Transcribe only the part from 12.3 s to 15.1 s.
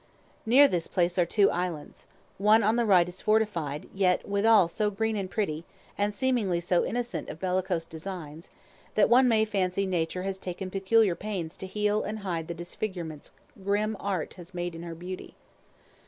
the disfigurements grim Art has made in her